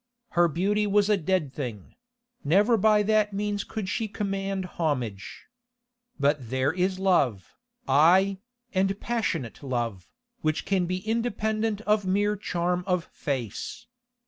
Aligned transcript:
Her 0.29 0.47
beauty 0.47 0.87
was 0.87 1.11
a 1.11 1.15
dead 1.17 1.53
thing; 1.53 1.93
never 2.43 2.75
by 2.75 3.03
that 3.03 3.33
means 3.33 3.63
could 3.63 3.87
she 3.87 4.07
command 4.07 4.65
homage. 4.65 5.45
But 6.19 6.49
there 6.49 6.73
is 6.73 6.97
love, 6.97 7.53
ay, 7.87 8.39
and 8.73 8.99
passionate 8.99 9.61
love, 9.61 10.09
which 10.41 10.65
can 10.65 10.87
be 10.87 11.07
independent 11.07 11.81
of 11.81 12.07
mere 12.07 12.35
charm 12.35 12.83
of 12.87 13.03
face. 13.11 13.85